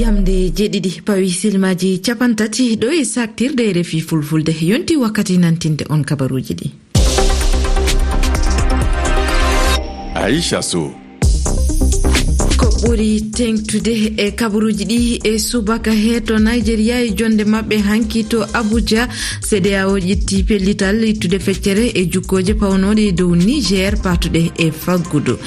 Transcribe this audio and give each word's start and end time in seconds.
yamde 0.00 0.50
jeeɗiɗi 0.56 1.02
pawi 1.06 1.30
silmaji 1.30 2.00
capantati 2.06 2.76
ɗo 2.76 2.88
e 3.00 3.04
saktirde 3.04 3.72
refi 3.76 4.00
fulfulde 4.00 4.52
yonti 4.70 4.96
wakkati 4.96 5.38
nantinde 5.38 5.84
on 5.90 6.02
kabaruji 6.04 6.54
ɗi. 6.54 6.68
Aicha 10.14 10.62
sow. 10.62 11.03
ɓuri 12.84 13.20
tengtude 13.32 14.12
e 14.16 14.30
kabaruji 14.32 14.84
ɗi 14.84 15.20
e 15.24 15.38
subaka 15.38 15.90
he 15.92 16.20
to 16.20 16.36
nigéria 16.38 17.00
e 17.00 17.14
jonde 17.16 17.44
mabɓe 17.44 17.76
hanki 17.80 18.24
to 18.24 18.44
abuja. 18.52 19.08
Cdao 19.40 19.96
ƴetti 19.98 20.44
pellital 20.44 21.02
ittude 21.04 21.38
feccere 21.40 21.86
e 21.94 22.04
jukkoje 22.12 22.54
pawnoɗe 22.54 23.08
e 23.08 23.12
dow 23.12 23.34
niger 23.34 23.96
patuɗe 24.02 24.52
e 24.58 24.70
faggudu. 24.70 25.38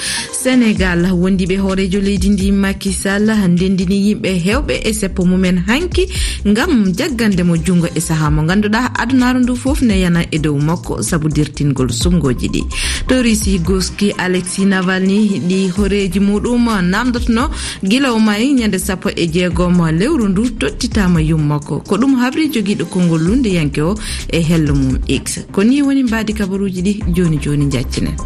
Sénégal 0.42 1.06
wondiɓe 1.12 1.56
hoorejo 1.58 2.00
leydi 2.00 2.28
ndi 2.30 2.52
makisal 2.52 3.30
ndendini 3.48 3.96
yimɓe 4.08 4.30
hewɓe 4.44 4.74
e 4.84 4.92
seppo 4.92 5.24
mumen 5.24 5.62
hanki 5.66 6.08
ngam 6.46 6.92
jaggandemo 6.96 7.56
jungo 7.56 7.86
e 7.94 8.00
saaha 8.00 8.30
mo 8.30 8.42
ganduɗa 8.42 8.90
adunaru 8.98 9.40
ndu 9.40 9.54
foof 9.56 9.82
ne 9.82 10.00
yana 10.00 10.24
e 10.30 10.38
dow 10.38 10.58
makko 10.58 11.02
saabu 11.02 11.28
dirtingol 11.28 11.90
sumgoji 11.92 12.48
ɗi. 12.48 12.62
To 13.08 13.22
russi 13.22 13.58
goski 13.60 14.10
alexi 14.18 14.64
navalni 14.66 15.40
ɗi 15.48 15.70
hooreji 15.70 16.20
muɗum 16.20 16.66
namdoto 16.90 17.27
dutno 17.28 17.50
guilaw 17.82 18.18
may 18.18 18.52
ñande 18.54 18.78
sappo 18.78 19.08
e 19.10 19.26
jeegom 19.26 19.78
lewru 19.98 20.28
ndu 20.28 20.50
tottitama 20.58 21.20
yummakko 21.20 21.80
ko 21.86 21.96
ɗum 21.96 22.16
habri 22.16 22.48
joguiɗo 22.48 22.84
konngol 22.88 23.20
lunde 23.22 23.48
yanke 23.52 23.82
o 23.82 23.94
e 24.28 24.40
hello 24.40 24.74
mum 24.74 24.98
x. 25.08 25.40
Ko 25.52 25.62
ni 25.64 25.82
woni 25.82 26.02
mbadi 26.02 26.32
kabaruji 26.34 26.82
ɗi 26.82 26.92
joni 27.14 27.38
joni 27.38 27.66
jaccinen 27.70 28.16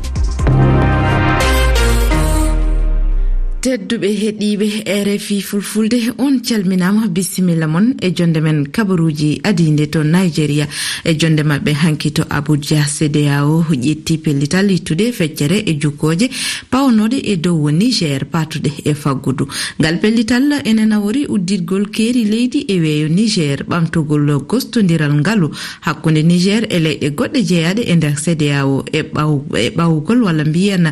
tedduɓe 3.62 4.08
heɗiɓe 4.22 4.66
rfi 5.06 5.40
fulfulde 5.40 5.98
on 6.18 6.40
calminama 6.42 7.06
bisimilla 7.06 7.66
moon 7.68 7.94
e 8.02 8.10
jonde 8.10 8.40
men 8.42 8.66
kabaruji 8.74 9.40
adide 9.44 9.86
to 9.86 10.02
nigéria 10.02 10.66
e 11.04 11.14
jonde 11.14 11.42
mabɓe 11.46 11.72
hanki 11.82 12.10
to 12.10 12.22
abuja 12.28 12.82
cdao 12.96 13.62
ƴetti 13.70 14.18
pellital 14.18 14.68
ittude 14.70 15.12
feccere 15.12 15.62
e 15.70 15.78
jukkoje 15.80 16.26
pawnoɗe 16.72 17.18
e 17.22 17.36
dow 17.36 17.70
niger 17.70 18.24
patuɗe 18.24 18.70
e 18.84 18.94
faggudu. 18.94 19.46
Ngal 19.78 20.00
pellital 20.00 20.46
ene 20.64 20.84
nawori 20.84 21.26
udditgol 21.28 21.86
keeri 21.94 22.24
leydi 22.24 22.64
e 22.68 22.80
weeyo 22.80 23.08
niger 23.08 23.62
ɓamtugol 23.70 24.42
gostodiral 24.48 25.14
ngaalu 25.20 25.50
hakkunde 25.86 26.22
niger 26.24 26.66
e 26.68 26.78
leyɗe 26.80 27.08
goɗɗe 27.14 27.40
jeeyaɗe 27.48 27.82
e 27.86 27.94
nder 27.94 28.16
cdao 28.24 28.84
e 28.92 29.02
ɓawugol 29.76 30.18
e 30.18 30.24
walla 30.26 30.44
mbiyan 30.44 30.90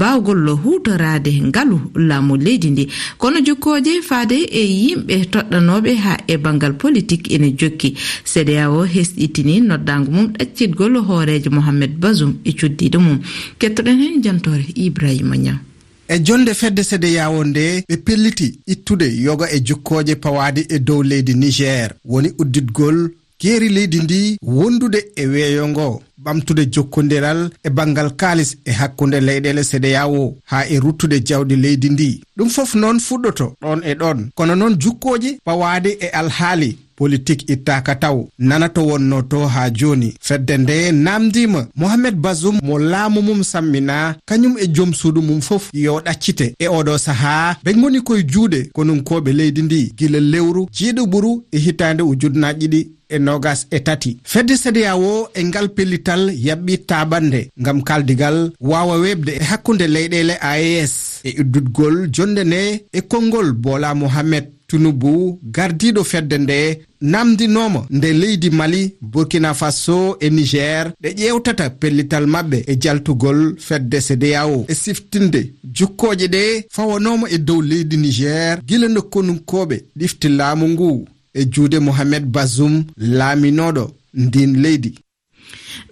bawgol 0.00 0.48
hutorade 0.64 1.30
ngaalu 1.46 1.78
laamu 2.08 2.36
leydi 2.36 2.70
ndi. 2.70 2.84
Kono 3.18 3.40
jokkooje 3.46 4.02
faade 4.08 4.38
e 4.60 4.62
yimɓe 4.82 5.14
toɗɗanooɓe 5.32 5.92
haa 6.04 6.18
e 6.26 6.36
banngal 6.44 6.74
politique 6.82 7.34
ene 7.34 7.48
jokki. 7.60 7.94
Cdao 8.32 8.84
hesɗitini 8.94 9.60
noddaango 9.68 10.10
mum 10.10 10.26
ɗaccitgol 10.38 10.94
hooreejo 11.06 11.50
mohammed 11.50 11.92
basum 12.02 12.34
e 12.44 12.50
cuddiiɗo 12.52 12.98
mum. 13.00 13.18
Kettoɗen 13.58 13.98
heen 14.00 14.22
jantore 14.22 14.64
ibrahima 14.74 15.36
niaw 15.36 15.58
e 16.08 16.18
jonde 16.18 16.54
fedde 16.54 16.82
sede 16.84 17.12
yawo 17.12 17.44
nde 17.44 17.84
ɓe 17.88 17.96
pelliti 17.96 18.58
ittude 18.66 19.06
yoga 19.22 19.46
e 19.52 19.60
jokkooje 19.60 20.14
pawaadi 20.16 20.66
e 20.68 20.78
dow 20.78 21.02
leydi 21.02 21.34
niger. 21.34 21.90
Woni 22.04 22.32
udditgol 22.38 23.10
geeri 23.40 23.68
leydi 23.68 24.00
ndi 24.00 24.38
wondude 24.42 25.04
e 25.16 25.26
weeyo 25.26 25.68
ngo. 25.68 26.02
ɓamtude 26.24 26.64
jokkondiral 26.74 27.50
e 27.64 27.70
bangal 27.70 28.10
kaalis 28.16 28.56
e 28.64 28.72
hakkunde 28.72 29.20
leyɗele 29.20 29.62
sedeyawo 29.64 30.36
haa 30.44 30.64
e 30.68 30.80
ruttude 30.80 31.20
jawdi 31.20 31.56
leydi 31.56 31.88
ndi. 31.90 32.20
Ɗum 32.36 32.48
fof 32.50 32.74
noon 32.74 32.98
fuɗɗoto 33.00 33.46
ɗon 33.62 33.80
e 33.84 33.94
ɗon. 33.94 34.18
Kono 34.34 34.54
noon 34.54 34.74
jukkoje 34.82 35.38
pawaade 35.44 35.90
e 36.00 36.08
alhaali. 36.08 36.78
politique 36.98 37.44
ittaka 37.52 37.94
taw. 37.94 38.18
Nana 38.38 38.68
to 38.68 38.82
wonno 38.86 39.22
to 39.22 39.46
ha 39.46 39.70
joni. 39.70 40.14
Fedde 40.20 40.56
nde 40.58 40.92
namdima. 40.92 41.66
Mohamed 41.76 42.14
basum 42.24 42.58
mo 42.62 42.78
laamu 42.78 43.22
mum 43.22 43.42
sammina. 43.44 44.16
Kañum 44.28 44.58
e 44.58 44.66
joom 44.74 44.92
suudu 44.94 45.22
mum 45.22 45.40
fof 45.40 45.70
yo 45.72 46.00
ɗaccite. 46.00 46.54
E 46.58 46.66
oɗo 46.68 46.98
saaha 46.98 47.56
ɓe 47.64 47.72
goni 47.80 48.00
koye 48.00 48.22
juuɗe 48.32 48.60
konunkoɓe 48.74 49.32
leydi 49.32 49.62
ndi. 49.62 49.92
Gila 49.98 50.20
lewru 50.20 50.66
jiiɗo 50.76 51.02
ɓuru 51.12 51.42
e 51.52 51.58
hitande 51.58 52.02
ujunnaji 52.02 52.68
ɗi 52.68 52.80
e 53.08 53.18
nogas 53.18 53.66
e 53.70 53.78
tati. 53.80 54.18
Fedde 54.24 54.56
sadiyawo 54.56 55.28
e 55.34 55.44
ngal 55.44 55.68
pellital 55.68 56.22
yaɓɓi 56.46 56.74
taɓande 56.88 57.40
ngam 57.60 57.82
kaldigal 57.82 58.52
wawa 58.60 58.96
webde 59.00 59.32
e 59.40 59.44
hakkunde 59.44 59.86
leyɗele 59.94 60.34
aes 60.40 61.20
e 61.24 61.40
uddudgol 61.40 62.08
jonde 62.14 62.44
nde 62.44 62.84
e 62.92 63.00
konngol 63.00 63.52
bola 63.52 63.94
mohammed. 63.94 64.44
tunubu 64.68 65.40
gardiɗo 65.54 66.04
fedde 66.04 66.36
nde 66.38 66.58
namdinoma 67.00 67.80
nde 67.90 68.08
leydi 68.12 68.50
mali 68.50 68.82
burkina 69.12 69.54
faso 69.54 70.16
e 70.20 70.30
niger 70.30 70.92
ɗe 71.02 71.08
ƴewtata 71.18 71.70
pellital 71.80 72.26
maɓɓe 72.34 72.58
e 72.70 72.74
jaltugol 72.82 73.40
fedde 73.66 73.98
cdao 74.06 74.64
e 74.68 74.74
siftinde 74.74 75.40
jukkoje 75.76 76.26
ɗe 76.34 76.42
fawanoma 76.70 77.26
e 77.30 77.38
dow 77.38 77.60
leydi 77.62 77.96
niger 77.96 78.58
gila 78.68 78.88
nokkonunkoɓe 78.88 79.76
ɗifti 79.98 80.28
laamu 80.28 80.68
ngu. 80.68 81.04
E 81.34 81.44
juude 81.52 81.78
mohamed 81.78 82.24
basum 82.34 82.84
laaminoɗo 82.96 83.84
ndin 84.14 84.52
leydi. 84.62 84.94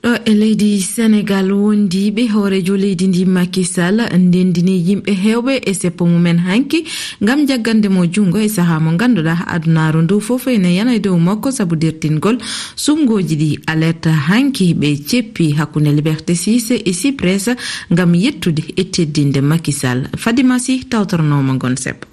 ɗo 0.06 0.15
e 0.25 0.34
leydi 0.34 0.81
sénégal 0.81 1.50
wondiɓe 1.50 2.22
hoorejo 2.33 2.77
leydi 2.77 3.06
ndi 3.09 3.22
makisal 3.37 3.97
ndendini 4.25 4.75
yimɓe 4.87 5.12
hewɓe 5.25 5.53
e 5.71 5.72
seppo 5.75 6.06
mumen 6.06 6.39
hanki 6.47 6.84
gam 7.27 7.41
jaggande 7.49 7.89
mo 7.89 8.06
jungo 8.06 8.39
e 8.39 8.49
saha 8.49 8.78
mo 8.78 8.91
ganduɗa 9.00 9.34
ha 9.41 9.45
adunaru 9.55 10.03
ndu 10.03 10.21
fof 10.21 10.47
ene 10.47 10.71
yana 10.78 10.95
e 10.95 11.00
dow 11.00 11.19
makko 11.19 11.50
saabu 11.50 11.75
dirtingol 11.83 12.39
sumgoji 12.77 13.34
ɗi 13.43 13.50
alerte 13.66 14.11
hanki 14.28 14.75
ɓe 14.75 14.89
ceppi 15.09 15.53
hakkunde 15.59 15.91
liberté 15.99 16.34
6 16.34 16.83
e 16.87 16.93
cypres 16.93 17.50
gam 17.91 18.15
yettude 18.15 18.62
e 18.77 18.84
teddinde 18.84 19.41
makisal 19.41 20.06
fadimasi 20.16 20.84
tawtornoma 20.91 21.59
gon 21.59 21.75
seppo 21.77 22.06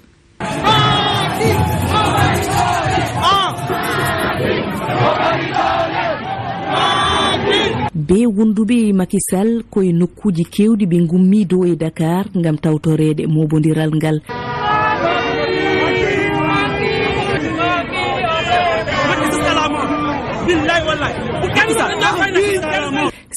be 8.08 8.26
wonduɓe 8.36 8.92
makisal 8.92 9.48
koye 9.72 9.92
nokkuji 9.92 10.44
kewɗi 10.54 10.84
ɓe 10.90 10.98
gummi 11.10 11.44
dow 11.50 11.64
e 11.64 11.76
dakar 11.76 12.24
gam 12.42 12.56
tawtorede 12.62 13.26
mobodiral 13.26 13.90
ngal. 13.96 14.16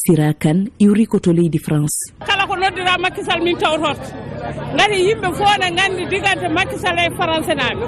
Sira 0.01 0.33
kane 0.33 0.69
iwri 0.79 1.05
ko 1.05 1.19
to 1.19 1.31
leydi 1.31 1.59
france. 1.59 2.11
Kala 2.27 2.47
ko 2.47 2.55
noddira 2.55 2.97
makkisal 2.97 3.39
min 3.43 3.57
tawtorta. 3.57 4.26
gati 4.77 4.97
yimɓe 5.07 5.27
fo 5.37 5.45
ne 5.61 5.67
gandi 5.77 6.03
digante 6.11 6.47
makkisala 6.57 7.01
e 7.07 7.09
français 7.17 7.55
naɓe 7.61 7.85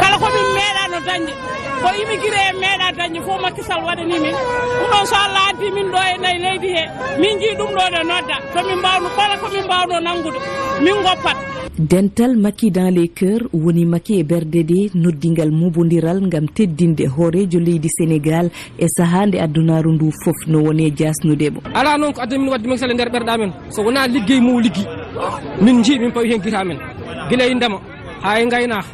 kala 0.00 0.16
komin 0.22 0.48
meeɗano 0.56 0.98
dañde. 1.06 1.32
Ko 1.82 1.88
immigré 2.02 2.40
e 2.50 2.52
meeɗa 2.62 2.86
dañde 2.98 3.18
fof 3.26 3.40
makkisal 3.44 3.80
waɗani 3.86 4.16
min. 4.24 4.34
Ɗum 4.78 4.88
ɗon 4.92 5.04
so 5.10 5.16
allah 5.24 5.44
addi 5.50 5.66
min 5.76 5.88
ɗo 5.92 5.98
e 6.12 6.14
nayi 6.22 6.38
leydi 6.44 6.68
he 6.76 6.82
min 7.20 7.34
jii 7.40 7.56
ɗum 7.58 7.70
ɗo 7.76 7.84
ne 7.94 8.00
nodda. 8.10 8.36
Tomin 8.54 8.78
mbawno 8.80 9.08
kala 9.16 9.34
komin 9.42 9.64
mbawno 9.66 9.94
nanngude 10.06 10.38
min 10.84 10.96
goppat 11.04 11.36
dental 11.78 12.36
makki 12.36 12.70
dans 12.70 12.90
les 12.90 13.08
cœurs 13.08 13.48
woni 13.52 13.84
makki 13.86 14.18
e 14.20 14.22
berde 14.24 14.62
de 14.70 14.90
noddingal 14.94 15.50
mobodiral 15.50 16.20
gam 16.28 16.46
teddinde 16.46 17.06
hoorejo 17.08 17.58
leydi 17.58 17.88
sénégal 17.88 18.50
e 18.78 18.86
saaha 18.88 19.26
nde 19.26 19.40
addunaru 19.40 19.92
ndu 19.92 20.10
foof 20.22 20.46
no 20.46 20.58
woni 20.66 20.86
e 20.86 20.90
jasnudemo 20.94 21.60
ala 21.74 21.96
noon 21.98 22.12
ko 22.12 22.20
addani 22.20 22.42
min 22.42 22.50
wadde 22.52 22.66
makisal 22.68 22.90
e 22.90 22.94
nder 22.94 23.08
ɓerɗa 23.08 23.38
men. 23.38 23.52
So 23.70 23.82
wona 23.82 24.06
liggey 24.06 24.40
mo 24.40 24.60
liggui 24.60 24.84
min 25.60 25.82
jii 25.84 25.98
min 25.98 26.10
pawi 26.12 26.28
hen 26.32 26.40
guita 26.40 26.64
men 26.64 26.78
guila 27.28 27.44
e 27.46 27.54
ndema 27.54 27.78
ha 28.24 28.40
e 28.40 28.46
gaynaka 28.46 28.88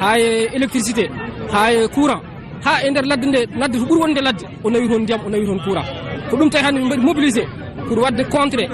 ha 0.00 0.18
e 0.18 0.48
électricité 0.56 1.04
ha 1.52 1.72
e 1.72 1.88
courant 1.94 2.22
ha 2.64 2.72
e 2.84 2.90
nder 2.90 3.04
ladde 3.10 3.26
nde 3.26 3.40
ladde 3.60 3.76
to 3.78 3.84
ɓuuri 3.88 4.00
wonde 4.02 4.20
ladde 4.26 4.44
o 4.64 4.70
nawi 4.70 4.88
toon 4.88 5.02
ndiyam 5.02 5.20
o 5.26 5.28
nawi 5.30 5.46
toon 5.46 5.60
courant. 5.64 5.88
Ko 6.30 6.36
ɗum 6.36 6.50
tawi 6.50 6.64
hande 6.64 6.78
min 6.80 6.86
mbaɗi 6.88 7.02
mobilisé 7.08 7.42
pour 7.86 7.98
wadde 8.04 8.22
contré 8.34 8.64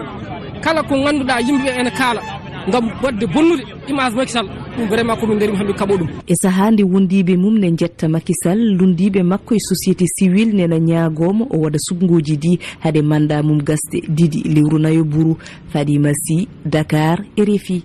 kala 0.63 0.83
ko 0.83 0.95
ganduɗa 1.05 1.41
yimɓeɓe 1.47 1.71
ene 1.81 1.91
kaala. 1.99 2.21
gam 2.69 2.91
wadde 3.03 3.27
bonnude 3.27 3.65
image 3.89 4.15
makisal 4.17 4.47
ɗum 4.77 4.89
vraiment 4.89 5.17
komin 5.21 5.39
darima 5.39 5.59
hande 5.59 5.73
kaɓo 5.73 5.95
ɗum. 5.99 6.09
E 6.27 6.35
saaha 6.43 6.71
nde 6.71 6.83
wondiɓe 6.83 7.37
mum 7.37 7.59
ne 7.59 7.71
jetta 7.79 8.09
makisal 8.09 8.59
lundiɓe 8.79 9.23
makko 9.23 9.55
e 9.55 9.59
société 9.61 10.05
civil 10.17 10.55
nena 10.55 10.79
ñaagomo 10.79 11.45
o 11.51 11.57
waɗa 11.63 11.79
subgoji 11.87 12.37
ɗi 12.43 12.59
haade 12.83 13.03
manda 13.03 13.43
mum 13.43 13.59
gasde 13.63 13.99
ɗiɗi 14.17 14.43
lewru 14.55 14.79
nayo 14.79 15.05
bourou 15.05 15.37
fadima 15.73 16.11
sy 16.15 16.49
dakar 16.65 17.25
e 17.37 17.45
refi 17.45 17.83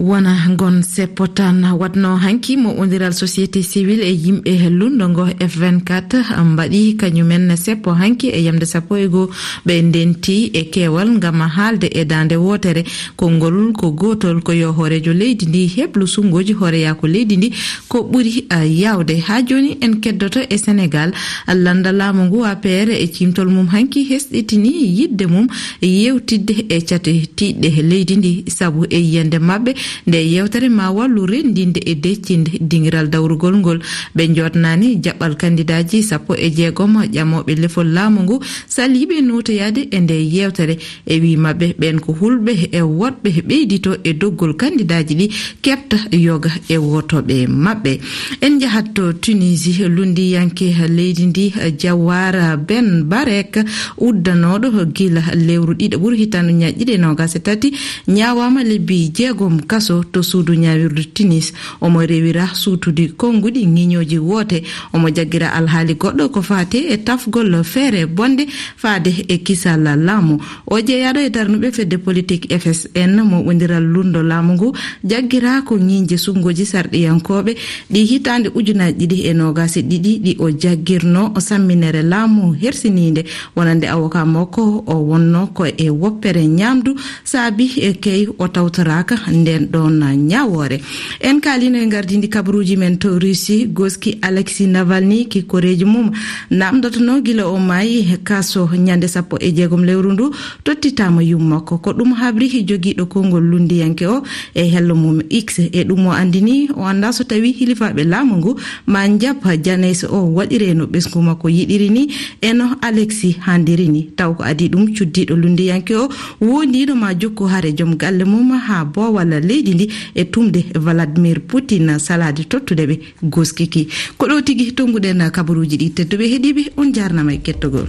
wona 0.00 0.34
gon 0.56 0.82
seppo 0.82 1.26
tan 1.26 1.62
watno 1.78 2.16
hanki 2.16 2.56
mo 2.56 2.70
wodiral 2.74 3.12
société 3.12 3.62
civil 3.62 4.00
e 4.00 4.12
yimɓe 4.12 4.50
hellundo 4.62 5.08
ngo 5.08 5.26
f24 5.28 6.44
mbaɗi 6.44 6.96
kañumen 6.96 7.56
seppo 7.56 7.90
hanki 7.92 8.28
e 8.30 8.40
yamde 8.42 8.64
sappo 8.66 8.96
e 8.96 9.08
goo. 9.08 9.28
Ɓe 9.66 9.82
ndenti 9.82 10.50
e 10.54 10.62
kewal 10.72 11.10
ngam 11.18 11.40
haalde 11.40 11.84
e 11.92 12.04
dande 12.04 12.36
wotere 12.36 12.84
konngol 13.16 13.72
ko 13.72 13.90
gotol 13.92 14.40
ko 14.42 14.52
yo 14.52 14.72
hoorejo 14.72 15.12
leydi 15.12 15.46
ndi 15.46 15.66
heblu 15.66 16.06
sungoji 16.06 16.52
hooreyako 16.52 17.06
leydi 17.06 17.36
ndi. 17.36 17.52
Ko 17.88 17.98
ɓuri 18.10 18.46
yawde 18.80 19.20
ha 19.26 19.42
joni 19.42 19.76
en 19.82 20.00
keddoto 20.00 20.40
e 20.48 20.56
sénégal. 20.56 21.12
Landa 21.46 21.92
laamu 21.92 22.24
ngu 22.24 22.44
apr 22.46 22.88
e 22.90 23.06
cimtol 23.12 23.48
mum 23.48 23.66
hanki 23.68 24.04
hesɗitini 24.08 24.70
yidde 24.98 25.26
mum 25.26 25.46
yewtidde 25.82 26.64
e 26.70 26.80
catitiɗɗe 26.80 27.82
leydi 27.82 28.16
ndi. 28.16 28.44
Saabu 28.48 28.86
e 28.88 28.96
yiyande 28.98 29.38
mabɓe 29.38 29.74
nde 30.06 30.18
yewtere 30.32 30.68
ma 30.68 30.90
wallu 30.90 31.26
rendinde 31.26 31.80
e 31.84 31.94
deccinde 31.94 32.50
dingiral 32.60 33.08
dawrugol 33.08 33.56
ngol. 33.56 33.78
Ɓe 34.16 34.34
jotnani 34.34 35.00
jaɓɓal 35.02 35.36
kandidaji 35.36 36.02
sappo 36.02 36.34
e 36.34 36.50
jeegom 36.50 36.94
ƴamoɓe 37.12 37.54
lefol 37.60 37.86
laamu 37.92 38.22
ngu. 38.22 38.40
Saliɓe 38.68 39.20
notoyade 39.22 39.88
e 39.90 40.00
nde 40.00 40.14
yewtere. 40.34 40.78
E 41.06 41.18
wi 41.20 41.36
mabɓe 41.36 41.74
ɓen 41.78 42.00
ko 42.00 42.12
hulɓe 42.20 42.52
e 42.72 42.80
woɗɓe 42.80 43.30
ɓeydito 43.48 43.96
e 44.04 44.12
doggol 44.12 44.54
kandidaji 44.56 45.14
ɗi 45.14 45.26
keɓta 45.62 45.96
yoga 46.12 46.50
e 46.68 46.76
wotoɓe 46.76 47.46
mabɓe 47.46 47.92
en 48.40 48.60
jahat 48.60 48.94
to 48.94 49.12
tunisie 49.12 49.88
lundiyanke 49.88 50.66
leydi 50.88 51.26
ndi 51.26 51.52
jawara 51.78 52.56
ben 52.56 53.04
barek 53.04 53.58
uddanoɗo 53.98 54.84
gila 54.94 55.22
lewru 55.34 55.74
ɗiɗa 55.74 55.96
ɓuuri 55.98 56.16
hitan 56.16 56.48
ñaƴƴiɗe 56.60 56.94
nogase 56.98 57.38
tati 57.42 57.72
ñawama 58.08 58.62
lebbi 58.64 59.10
jeegom 59.16 59.60
kaso 59.70 60.02
to 60.12 60.22
suudu 60.22 60.52
ñawirdu 60.54 61.02
tunis. 61.14 61.52
Omo 61.80 62.00
rewira 62.10 62.46
suutude 62.54 63.04
konnguɗi 63.20 63.62
ŋiñoji 63.66 64.18
woote. 64.18 64.58
Omo 64.94 65.08
jaggira 65.16 65.48
alhaali 65.58 65.94
goɗɗo 65.94 66.24
ko 66.34 66.40
fate 66.42 66.78
e 66.92 66.96
tafgol 67.06 67.62
feere 67.64 68.06
bonde 68.06 68.44
faade 68.76 69.12
e 69.28 69.36
kisal 69.46 69.84
laamu. 70.06 70.38
O 70.66 70.76
jeeyaɗo 70.80 71.20
e 71.26 71.30
darnuɓe 71.30 71.68
fedde 71.72 71.96
politique 71.98 72.48
fsn 72.58 73.22
mo 73.30 73.36
wondiral 73.46 73.84
lundo 73.84 74.22
laamu 74.22 74.52
ngu 74.54 74.68
jaggira 75.04 75.62
ko 75.62 75.76
ñiñje 75.78 76.16
sungoji 76.18 76.64
sarɗiyankoɓe 76.66 77.52
ɗi 77.92 78.00
hitande 78.10 78.48
ujunaji 78.54 78.94
ɗiɗi 79.00 79.18
e 79.30 79.32
nogasi 79.34 79.80
ɗiɗi 79.82 80.12
ɗi 80.24 80.32
o 80.38 80.46
jaggirno 80.62 81.22
samminere 81.40 82.02
laamu 82.02 82.52
hersinide 82.62 83.24
wonande 83.56 83.86
awoka 83.88 84.24
makko 84.26 84.84
o 84.86 84.94
wonno 85.10 85.46
ko 85.56 85.64
e 85.66 85.88
woppere 85.90 86.44
ñamdu 86.46 86.94
saabi 87.24 87.66
e 87.88 87.92
key 88.04 88.26
o 88.38 88.48
tawtoraka 88.48 89.16
nden 89.32 89.59
enen 89.60 89.68
ɗon 89.70 90.16
ñawore. 90.28 90.80
En 91.20 91.40
kalino 91.40 91.78
e 91.78 91.86
gardidi 91.86 92.28
kabaruji 92.28 92.76
men 92.76 92.98
to 92.98 93.18
russie 93.18 93.66
goski 93.66 94.18
alexi 94.22 94.66
navalni 94.66 95.26
kikkoreji 95.28 95.84
mum. 95.84 96.10
Namdotono 96.50 97.20
guila 97.22 97.46
o 97.48 97.58
maayi 97.58 98.18
kaso 98.24 98.66
ñande 98.72 99.08
sappo 99.08 99.36
e 99.40 99.52
jeegom 99.52 99.84
lewru 99.84 100.12
ndu 100.12 100.30
tottitama 100.64 101.22
yummakko 101.22 101.78
ko 101.78 101.90
ɗum 101.92 102.14
habri 102.14 102.48
joguiɗo 102.64 103.06
konngol 103.06 103.42
lundiyanke 103.44 104.06
o 104.06 104.22
e 104.54 104.64
hello 104.64 104.94
mum 104.94 105.20
x 105.30 105.58
e 105.58 105.84
ɗum 105.84 106.06
o 106.06 106.10
andini 106.12 106.68
o 106.76 106.84
anda 106.84 107.12
so 107.12 107.24
tawi 107.24 107.52
hilifaɓe 107.52 108.04
laamu 108.04 108.36
ngu 108.36 108.56
ma 108.86 109.08
jab 109.18 109.36
janayse 109.64 110.04
o 110.06 110.34
waɗire 110.34 110.74
no 110.74 110.84
ɓesgu 110.86 111.22
makko 111.22 111.48
yiɗiri 111.48 111.90
ni. 111.90 112.08
Eno 112.40 112.76
alexi 112.82 113.36
handiri 113.40 113.88
ni. 113.88 114.02
Taw 114.16 114.34
ko 114.34 114.42
adi 114.44 114.68
ɗum 114.68 114.94
cuddiɗo 114.94 115.36
lundiyanke 115.36 115.94
o 115.94 116.08
wondino 116.40 116.94
ma 116.96 117.14
jokku 117.14 117.44
haare 117.46 117.72
joom 117.76 117.96
galle 117.96 118.24
mum 118.24 118.50
ha 118.52 118.84
bowal 118.84 119.40
leydi 119.50 119.74
ndi 119.74 119.86
e 120.14 120.24
tumde 120.32 120.60
vladimir 120.84 121.40
poutine 121.50 121.98
salade 121.98 122.44
tottude 122.48 122.84
ɓe 122.90 122.96
goskiki. 123.34 123.88
Ko 124.18 124.26
ɗo 124.26 124.42
tigui 124.46 124.72
tonguɗen 124.78 125.30
kabaruji 125.30 125.76
ɗi 125.76 125.88
tedduɓe 125.96 126.24
heeɗiɓe 126.32 126.62
on 126.76 126.92
jarnama 126.94 127.32
e 127.34 127.38
kettogol. 127.46 127.88